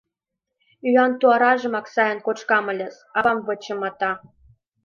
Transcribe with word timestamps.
Ӱян 0.87 1.11
туаражымак 1.19 1.87
сайын 1.93 2.19
кочкам 2.25 2.65
ыльыс!— 2.73 2.95
авам 3.17 3.39
вычымата. 3.47 4.11